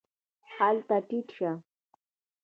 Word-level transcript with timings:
هله 0.55 0.97
ټیټ 1.07 1.27
شه! 1.35 1.51